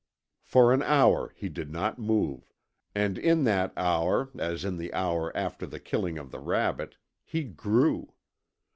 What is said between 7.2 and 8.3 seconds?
he GREW.